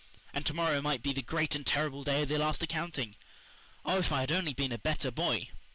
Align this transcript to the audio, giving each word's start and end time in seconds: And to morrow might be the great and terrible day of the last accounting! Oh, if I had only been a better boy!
And 0.33 0.47
to 0.47 0.53
morrow 0.55 0.81
might 0.81 1.03
be 1.03 1.13
the 1.13 1.21
great 1.21 1.53
and 1.53 1.63
terrible 1.63 2.03
day 2.03 2.23
of 2.23 2.29
the 2.29 2.39
last 2.39 2.63
accounting! 2.63 3.15
Oh, 3.85 3.99
if 3.99 4.11
I 4.11 4.21
had 4.21 4.31
only 4.31 4.55
been 4.55 4.71
a 4.71 4.79
better 4.79 5.11
boy! 5.11 5.49